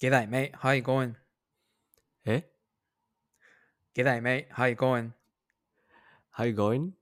[0.00, 0.52] G'day, mate.
[0.54, 1.16] How you going?
[2.24, 2.42] Eh?
[3.96, 4.46] G'day, mate.
[4.50, 5.12] How you going?
[6.30, 6.92] How you going?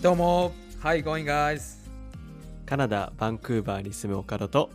[0.00, 0.52] Domo.
[0.84, 1.79] You going, guys?
[2.70, 4.70] カナダ・バンクーバーに住む岡田と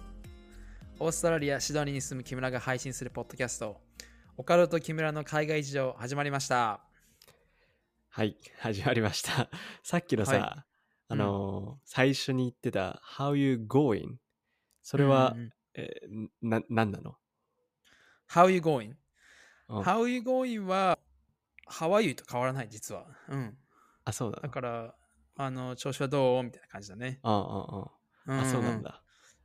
[1.00, 3.78] オーストラリア・シドニーに住む木村が配信するポッドキャスト、
[4.36, 6.82] オカルト木村の海外事情始まりました。
[8.10, 9.50] はい始まりました
[9.82, 10.66] さっきのさ、は
[11.08, 14.18] あのー最初に言ってた How you going?
[14.82, 17.18] それは、うんうんえーな何なの、
[18.30, 18.96] How you going?
[19.70, 21.00] うん How you going は
[21.70, 23.06] How are you と変わらない、実は。
[23.30, 23.58] うん。
[24.04, 24.42] あそうなの？
[24.44, 24.96] だから、
[25.38, 26.44] あの、調子はどう？
[26.44, 27.20] みたいな感じだね。
[27.24, 28.82] あああああそうなん。
[28.82, 29.02] だ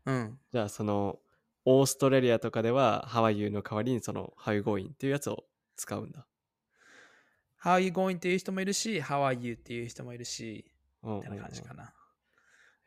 [0.07, 0.39] うん。
[0.53, 1.19] じゃあその
[1.65, 5.45] オーストラリアとかでは How are you の代わりにその How you going っていうやつを
[5.77, 6.27] 使うんだ
[7.63, 10.71] How you going っていう人もいるし、How are you っていう人もいるし、
[11.03, 11.93] うんみたいな感じかな。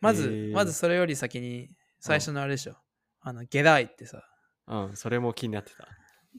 [0.01, 1.69] まず、まずそれより先に、
[1.99, 2.75] 最初のあれでしょ。
[3.21, 4.23] あの、ゲダイってさ、
[4.67, 5.87] うん、うんそれも気になってた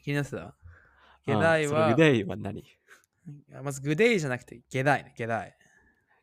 [0.02, 0.54] 気になってた？
[1.26, 2.64] ゲダイはの、ゲダイは何？
[3.62, 5.56] まずグデイじゃなくてゲダイね、ゲダイ。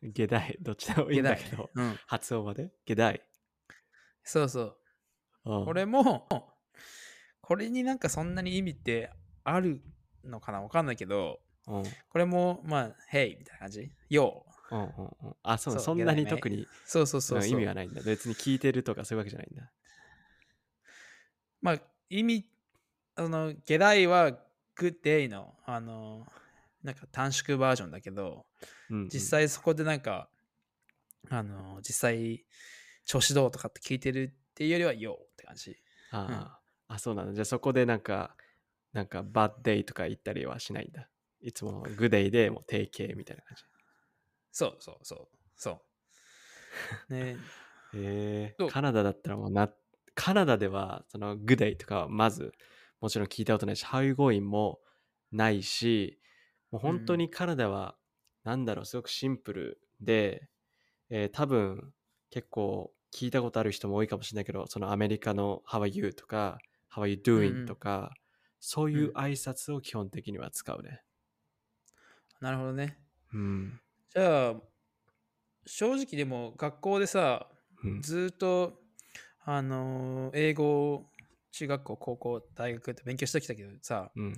[0.02, 1.98] ゲダイ どっちでもいいんだけど、うん。
[2.06, 3.22] 発音までゲダイ、
[4.22, 4.78] そうそう。
[5.44, 6.28] うんこれも、
[7.40, 9.10] これになんかそんなに意味って
[9.42, 9.82] ある
[10.24, 14.44] のかなわかんないけど、うんこれも、まあ、Hey みたいな感じ？Yo。
[14.70, 17.46] うんうんうん、あそうそうそんなに特にそうそうそう。
[17.46, 19.70] 意味はないんだ別に聞いてるとかそういうわけじゃないんだ
[21.60, 22.44] まあ、意味、
[23.14, 24.32] あの、ゲダイは
[24.76, 26.26] Good Day の、あの、
[26.82, 28.46] なんか短縮バージョンだけど、
[28.90, 29.08] うんうん。
[29.08, 30.28] 実際そこでなんか、
[31.30, 32.44] あの、実際、
[33.04, 35.76] 調子どうとかって聞いてるっていうよりは、よって感じ。
[36.10, 37.32] あー、あそうなんだ。
[37.32, 38.36] じゃあそこでなんか
[38.92, 41.08] なんかバッデイとか言ったりはしないんだ。
[41.40, 43.64] いつもグデイでもう定型みたいな感じ。
[44.52, 45.28] そうそうそう。
[45.56, 45.82] そ
[47.08, 47.12] う。
[47.12, 47.36] ね。
[47.92, 49.70] どうへえカナダだったらもうな
[50.14, 52.52] カナダではそのグデイとかはまず
[53.00, 54.80] もちろん聞いたことないし How you going も
[55.30, 56.18] ないし
[56.72, 57.96] もう本当にカナダは
[58.42, 60.48] なんだろうすごくシンプルで、
[61.10, 61.92] えー多分
[62.30, 66.58] 結構聞いたことある人も多いかもしれないけどそのアメリカの How are you とか
[66.94, 68.14] How are you doing んとか、
[68.60, 71.02] そういう挨拶を基本的には使うね。
[72.40, 72.98] なるほどね。
[73.32, 74.54] うん、じゃあ、
[75.64, 77.48] 正直でも学校でさ、
[77.82, 78.82] うん、ずーっと、
[79.44, 81.06] あのー英語を
[81.50, 84.34] 中学校、高校、大学って勉強してきたけどさ、うん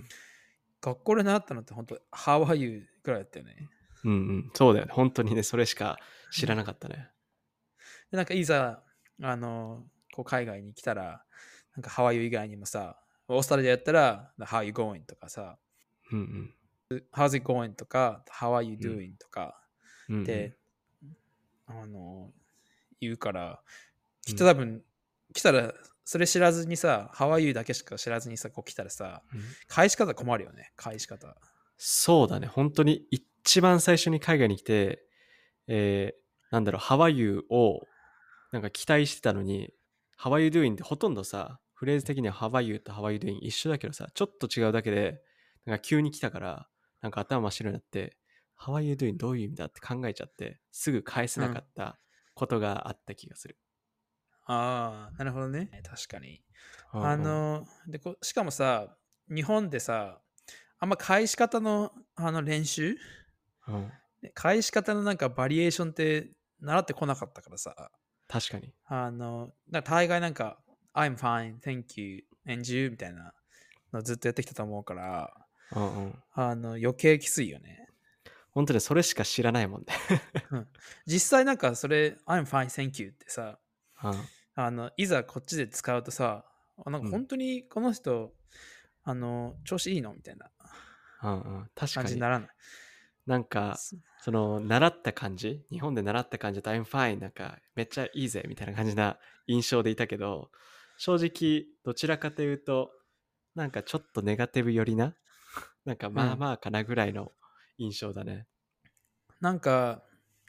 [0.85, 3.69] 学校で習ったのって本当 How are you ぐらいだったよね。
[4.05, 4.51] うんうん。
[4.55, 4.93] そうだよね。
[4.93, 5.97] 本当にねそれしか
[6.31, 7.09] 知らなかったね。
[8.11, 8.83] で、なんかいざ、
[9.23, 11.25] あのーこう海外に来たら、
[11.75, 15.59] なんか How are you 以外にもさ、オーストラリアやったら How are you going とかさ、
[16.13, 16.55] うん
[16.91, 17.03] うん。
[17.13, 18.99] How's it going とか How are you うん。
[18.99, 19.61] Doing とか、
[20.09, 20.25] うんうん。
[20.25, 20.57] で、
[21.67, 22.31] あの、
[23.01, 23.61] 言うから、
[24.23, 24.85] きっと多分、
[25.33, 25.73] 来たら、
[26.05, 31.37] それ知らずにさ、How are you だけしか知らずにさ、こう来たらさ、うん返し方困るよね、返し方。
[31.77, 32.47] そうだね。
[32.47, 35.05] 本当に一番最初に海外に来て、
[35.67, 37.81] えーなんだろう、How are you を
[38.53, 39.73] なんか期待してたのに、
[40.21, 45.21] How are you doing ってほとんどさ、フレーズ的には How are you と How are you doing 一緒だけどさ、ちょっと違うだけで、
[45.65, 46.69] なんか急に来たから、
[47.01, 48.17] なんか頭真っ白になって、
[48.61, 51.99] How are you doing どういう意味だって考えちゃって、すぐ返せなかった
[52.35, 53.59] ことがあった気がする。
[54.47, 55.71] ああ、なるほどね。
[55.85, 56.43] 確かに。
[56.93, 58.97] うんうんあ、の、でこしかもさ、
[59.29, 60.21] 日本でさ、
[60.79, 62.97] あんま返し方のあの練習？
[63.69, 63.93] うん
[64.33, 67.91] 返し方のなんかバリエーションって習ってこなかったからさ、
[68.27, 68.73] 確かに。
[68.87, 70.59] あの、だ大概なんか、
[70.95, 73.35] I'm fine, thank you, and you みたいな
[73.93, 75.33] のずっとやってきたと思うから、
[75.77, 77.89] うんうん、あの余計きついよね。
[78.53, 79.87] 本当にそれしか知らないもんね。
[81.07, 83.57] 実際なんかそれ、I'm fine, thank you ってさ、うん
[84.57, 86.45] あのいざこっちで使うとさ、
[86.85, 88.33] あなんかうん本当にこの人、
[89.03, 90.15] あの調子いいの？
[90.15, 90.51] みたいな
[91.21, 92.21] 感じに。
[92.21, 92.49] ならない？
[93.27, 93.79] なんか、
[94.21, 95.65] その習った感じ？
[95.71, 100.51] 日本で習った感じだと I'm fine なんかめっちゃいいぜみたいな感じな印象でいたけど
[100.99, 102.91] 正直どちらかというと
[103.55, 105.15] なんかちょっとネガティブ寄りな
[105.85, 107.33] なんかまあまあかなぐらいの
[107.79, 108.47] 印象だね。
[109.41, 110.03] なんか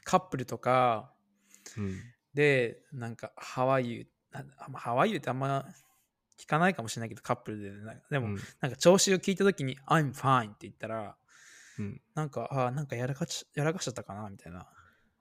[0.04, 1.12] カップルとか
[1.76, 1.96] うん。
[2.36, 3.32] で、なんか
[3.82, 4.06] you?
[4.30, 5.16] なあんま How are you?
[5.16, 5.64] ってあんま
[6.38, 11.16] 聞かないかもしれないけど、カップルで、なんかでも、うんなんか調子を聞いたときに I'm fine って言ったら、
[11.78, 14.68] うんなんか、あーなんかやらかしやらかしちゃったかなみたいな。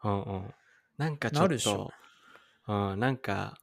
[0.04, 0.54] うんうん。
[0.98, 1.92] なんかちょっと、
[2.68, 3.58] うん、なんか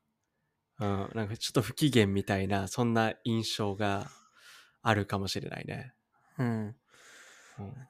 [0.78, 4.10] うん、なんかちょっと不機嫌みたいな、そんな印象が
[4.82, 5.93] あるかもしれないね。
[6.38, 6.76] うん。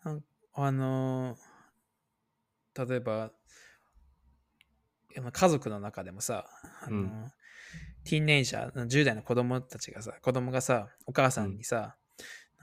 [0.05, 0.25] うん。
[0.55, 1.53] あのー
[2.75, 3.31] 例えば、
[5.33, 6.47] 家族の中でもさ、
[6.87, 7.33] あのーうん。
[8.05, 11.97] ティーンネイジャー、10代の子供たちがさ、子供がさ、お母さんにさ、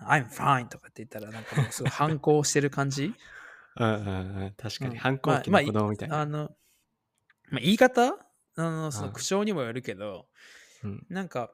[0.01, 3.13] I'm fine とかって言ったら、なんかもうすごい反抗してる感じ？
[3.77, 4.97] うんうんうん、確かに、うん。
[4.97, 6.21] 反抗期の子供みたいな。
[6.21, 6.55] あの、
[7.49, 8.17] まあ、言い方？
[8.55, 10.27] あの、そのうん口調にもよるけど、
[10.83, 11.05] うん。
[11.09, 11.51] なんか、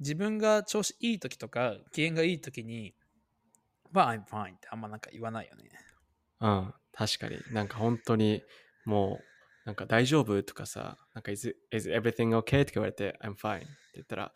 [0.00, 2.94] 自分が調子いい時とか、機嫌がいい時に、
[3.92, 5.70] まあ、I'm fine ってあんまなんか言わないよね。
[6.40, 7.38] うん、確かに。
[7.52, 8.42] なんか本当に、
[8.84, 9.24] もう、
[9.64, 12.62] なんか大丈夫とかさ、なんか is, is everything okay?
[12.62, 14.32] って言われて、I'm fine って言ったら、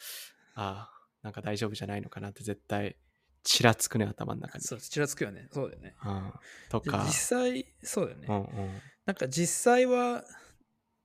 [0.54, 0.90] ああ、
[1.22, 2.96] なんか大丈夫じゃないのかなって絶対、
[3.42, 4.64] ちらつくね、頭の中に。
[4.64, 5.48] そう、ちらつくよね。
[5.50, 5.94] そうだよね。
[6.04, 6.32] うん、
[6.68, 8.26] とでか実、際、そうだよね。
[8.28, 8.80] うんうん。
[9.06, 10.24] なんか実際は、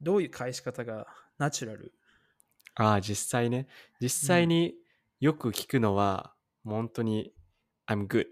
[0.01, 1.07] どういう返し方が
[1.37, 1.93] ナチュラル？
[2.75, 3.67] ああ、実際ね。
[3.99, 4.75] 実際に
[5.19, 6.33] よく聞くのは、
[6.63, 7.33] もう本当に、
[7.87, 8.25] I'm good。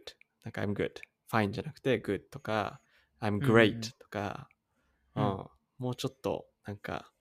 [0.44, 0.92] なんか I'm good。
[1.30, 2.80] fine じゃなくて good とか、
[3.20, 4.48] I'm うんうん great とか、
[5.16, 5.46] ううんん
[5.78, 7.12] もうちょっと、なんか、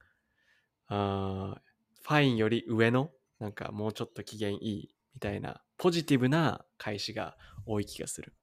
[0.88, 7.37] あー fine より上の、なんかもうちょっと機嫌いいみたいな、ポジティブな返しが
[7.67, 8.35] 多い気がする。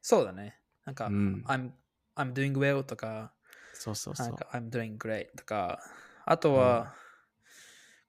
[0.00, 0.58] そうだね。
[0.84, 1.72] なんか、うん I'm,
[2.16, 3.34] I'm doing well とか、
[3.74, 4.36] そうそうそうなん。
[4.36, 5.80] か I'm doing great とか、
[6.24, 6.94] あとは、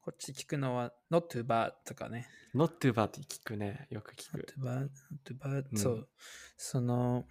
[0.01, 2.27] こっち聞くのは not too bad とかね。
[2.55, 3.87] not too bad って聞くね。
[3.89, 4.53] よく聞 not く。
[4.57, 4.89] too bad, not
[5.25, 6.09] too bad、うんそう。
[6.57, 7.25] その、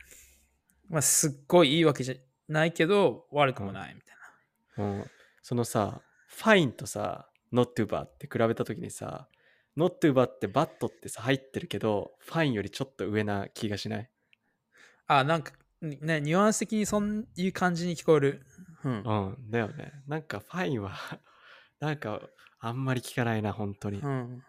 [0.88, 2.14] まあ、すっごいいいわけじゃ
[2.48, 4.17] ないけど、悪くもないみたいな。
[4.78, 5.04] うん、
[5.42, 9.28] そのさ、fine とさ、not too bad って比べたときにさ、
[9.76, 14.10] not too bad ってバットってさ入ってるけど、fine よりちょっと上な気がしない？
[15.06, 18.46] あ、なんか、ね、ニュアンス的にそういう感じに聞こえる。
[18.84, 19.02] うん。
[19.02, 19.14] う
[19.46, 19.92] ん、だよね。
[20.06, 20.92] なんか fine は、
[21.80, 22.20] なんか
[22.60, 24.00] あんまり聞かないな、本当に。
[24.00, 24.10] うん。
[24.10, 24.42] うん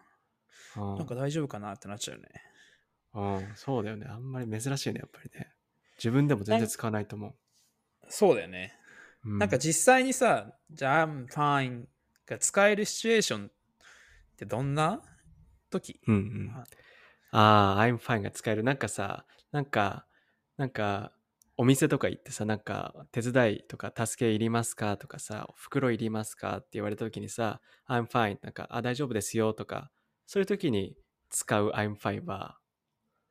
[0.96, 2.28] なんか大丈夫かなってなっちゃうね。
[3.12, 4.06] うん、そうだよね。
[4.08, 5.52] あんまり珍しいね、やっぱりね。
[5.98, 7.34] 自分でも全然使わないと思
[8.08, 8.72] そうだよね。
[9.24, 11.84] なんか実際にさ、じゃあ I'm fine
[12.26, 13.50] が使えるシチュエーションっ
[14.36, 15.02] てどんな
[15.70, 16.00] 時？
[16.06, 16.64] うんうんあ。
[17.32, 18.62] ああ、I'm fine が使える。
[18.62, 20.06] なんかさ、なんか、
[20.56, 21.12] なんか、
[21.56, 28.38] お店とか行ってさ、なんか、手伝いとか助けいりますかとかさ、袋いりますかって言われた時にさ、I'm fine。
[28.42, 29.90] なんか、あ、大丈夫ですよとか、
[30.26, 30.96] そういう時に
[31.28, 32.58] 使う I'm fine は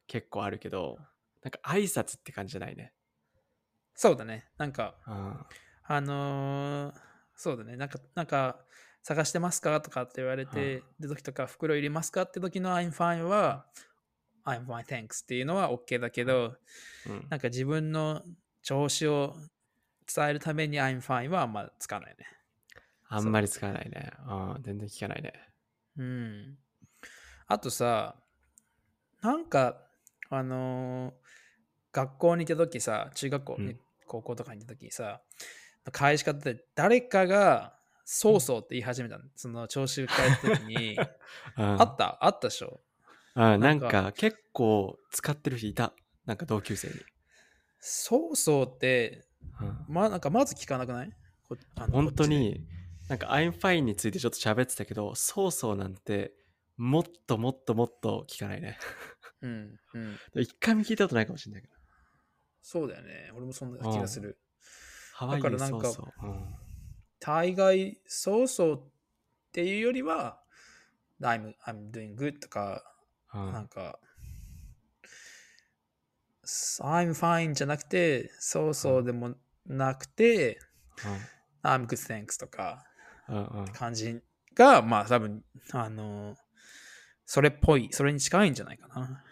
[0.08, 0.98] 結構あるけど、
[1.44, 2.94] なんか挨拶って感じじゃないね。
[3.96, 4.48] そうだね。
[4.58, 5.46] なんか、うん。
[5.92, 7.00] あのー
[7.36, 7.78] そうだね。
[7.78, 8.60] なんか、なんか、
[9.02, 9.80] 探してますか？
[9.82, 12.24] とかって言われて、で時とか、袋いりますか？
[12.24, 13.66] って時の I'm fine は、
[14.46, 16.58] I'm fine, thanks っていうのは OK だけど、
[17.08, 18.22] うん、なんか自分の
[18.62, 19.36] 調子を
[20.14, 22.26] 伝えるために I'm fine はあんま使わないね。
[23.08, 24.12] あんまり使わないね。
[24.28, 25.34] うん、全然聞かないね。
[25.98, 26.58] うん。
[27.48, 28.16] あとさ、
[29.22, 29.78] なんか、
[30.30, 31.14] あのー
[31.92, 35.22] 学校に行った時さ、中学校、うん高校とかに行った時にさ、
[35.92, 39.26] 返し方で誰かが、そうそうって言い始めたの。
[39.36, 40.98] その調子を変えた時に、
[41.58, 42.18] うん、あった？
[42.26, 42.82] あったでしょ？
[43.36, 45.94] うん、ななんんかか結構使ってる人いた？
[46.26, 46.96] なんか同級生に。
[47.80, 49.26] そうそうって、
[49.62, 51.12] うんま、なんかまず聞かなくない？
[51.92, 52.68] 本当に、
[53.08, 56.34] なんか I'm fine についてちょっと喋ってたけど、そうそうなんて、
[56.78, 58.78] もっともっともっと聞かないね。
[59.42, 60.20] うん、うん。
[60.42, 61.74] 一回も聞いたことないかもしれないけど。
[62.62, 63.32] そうだよね。
[63.36, 64.38] 俺もそんな気がする。
[65.20, 65.92] ハワイだからなんか
[67.20, 68.80] 大概、そうそうっ
[69.52, 70.40] ていうよりは、
[71.22, 72.82] I'm, I'm doing good とか、
[73.34, 73.52] うん。
[73.52, 74.00] なんか、
[76.82, 79.36] I'm fine じゃなくて、そうそうでも
[79.66, 80.58] なくて、
[81.64, 82.86] I'm good thanks とか
[83.74, 84.22] 感じ
[84.56, 86.38] が、まあ多分、あの、
[87.26, 89.24] それっぽい、それに近いんじゃないかな。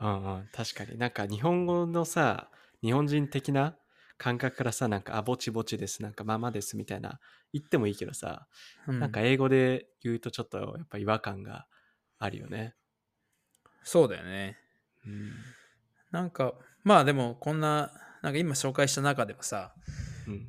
[0.00, 0.48] うんうん。
[0.54, 0.96] 確かに。
[0.96, 2.48] なんか日本語のさ
[2.80, 3.76] 日本人的な
[4.16, 7.18] 感覚からさなんかあぼちぼちですなんかままですみたいな
[7.52, 8.46] 言ってもいいけどさ、
[8.86, 11.66] うんなんか英語で言うとちょっとやっぱ違和感が
[12.18, 12.74] あるよね。
[13.82, 14.58] そうだよね。
[15.06, 15.32] うん
[16.10, 16.54] なんか、
[16.84, 17.90] まあでも、こんな、
[18.22, 19.74] なんか今紹介した中でもさ、
[20.28, 20.48] うん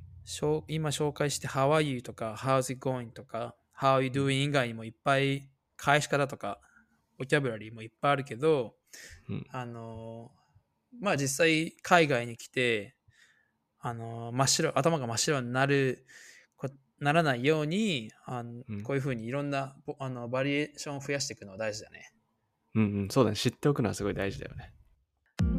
[0.67, 6.59] 今紹介して How are you とか How's it going とか How are you doing 以外にもいっぱい返し方とか
[7.19, 8.73] ボキャブラリーもいっぱいあるけど、
[9.29, 10.45] うんあのー
[11.01, 12.95] まあ実際海外に来て、
[13.87, 16.07] あの真っ白頭が真っ白になる
[16.99, 22.09] ならないようにあの、うん、こういうふうにいろんなあのバリエーションを増やしていくのは大事だね。
[22.73, 23.35] うんうん、そうだね。
[23.35, 24.73] 知っておくのはすごい大事だよね。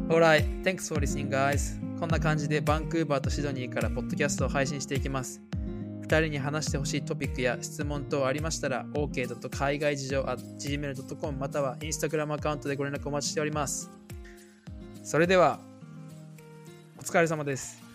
[0.09, 1.79] Alright, thanks for listening, guys.
[1.99, 5.41] こんな感じでバンクーバーとシドニーからポッドキャストを配信していきます。
[6.01, 9.49] 2人に話してほしいトピックや質問等ありましたら、ok.
[9.49, 13.89] 海外事情 gmail.com または Instagram アカウントでご連絡お待ちしております。
[15.03, 15.61] それでは、
[16.97, 17.86] お疲れ様です。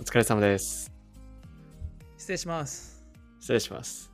[0.00, 0.92] お疲れ様です。
[2.18, 3.04] 失礼します。
[3.40, 4.11] 失礼します。